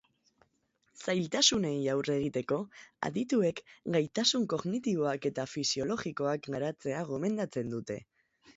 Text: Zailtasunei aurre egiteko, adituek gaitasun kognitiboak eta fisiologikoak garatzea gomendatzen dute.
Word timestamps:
Zailtasunei 1.03 1.73
aurre 1.95 2.15
egiteko, 2.21 2.57
adituek 3.09 3.61
gaitasun 3.97 4.49
kognitiboak 4.55 5.29
eta 5.33 5.47
fisiologikoak 5.55 6.53
garatzea 6.57 7.07
gomendatzen 7.15 7.75
dute. 7.79 8.03